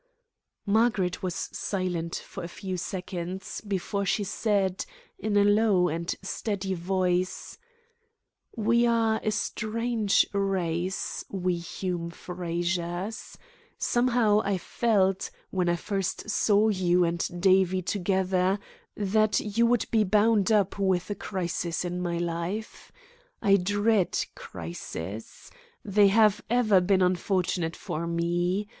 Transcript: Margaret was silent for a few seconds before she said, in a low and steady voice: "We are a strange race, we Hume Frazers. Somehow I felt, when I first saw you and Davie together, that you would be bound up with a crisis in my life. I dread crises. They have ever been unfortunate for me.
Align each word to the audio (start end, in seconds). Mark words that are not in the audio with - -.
Margaret 0.65 1.21
was 1.21 1.35
silent 1.53 2.15
for 2.25 2.43
a 2.43 2.47
few 2.47 2.75
seconds 2.75 3.61
before 3.67 4.03
she 4.03 4.23
said, 4.23 4.83
in 5.19 5.37
a 5.37 5.43
low 5.43 5.89
and 5.89 6.15
steady 6.23 6.73
voice: 6.73 7.59
"We 8.55 8.87
are 8.87 9.21
a 9.23 9.29
strange 9.29 10.25
race, 10.33 11.23
we 11.29 11.57
Hume 11.59 12.09
Frazers. 12.09 13.37
Somehow 13.77 14.41
I 14.43 14.57
felt, 14.57 15.29
when 15.51 15.69
I 15.69 15.75
first 15.75 16.31
saw 16.31 16.69
you 16.69 17.03
and 17.03 17.23
Davie 17.39 17.83
together, 17.83 18.57
that 18.97 19.39
you 19.39 19.67
would 19.67 19.85
be 19.91 20.03
bound 20.03 20.51
up 20.51 20.79
with 20.79 21.11
a 21.11 21.15
crisis 21.15 21.85
in 21.85 22.01
my 22.01 22.17
life. 22.17 22.91
I 23.39 23.55
dread 23.55 24.17
crises. 24.33 25.51
They 25.85 26.07
have 26.07 26.41
ever 26.49 26.81
been 26.81 27.03
unfortunate 27.03 27.75
for 27.75 28.07
me. 28.07 28.67